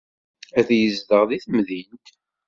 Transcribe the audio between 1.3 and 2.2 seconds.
temdint.